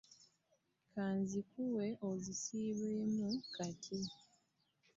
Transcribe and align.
Ka 0.91 1.05
nzikuwe 1.19 1.85
ozisiibemu 2.09 3.29
kati. 3.55 3.99